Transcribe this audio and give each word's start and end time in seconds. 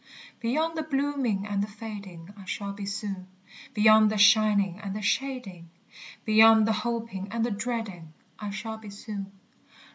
_Beyond 0.39 0.75
the 0.75 0.81
blooming 0.81 1.45
and 1.45 1.61
the 1.61 1.67
fading 1.67 2.33
I 2.35 2.45
shall 2.45 2.73
be 2.73 2.87
soon; 2.87 3.27
Beyond 3.75 4.09
the 4.09 4.17
shining 4.17 4.79
and 4.79 4.95
the 4.95 5.01
shading, 5.03 5.69
Beyond 6.25 6.65
the 6.67 6.73
hoping 6.73 7.27
and 7.29 7.45
the 7.45 7.51
dreading, 7.51 8.11
I 8.39 8.49
shall 8.49 8.79
be 8.79 8.89
soon. 8.89 9.31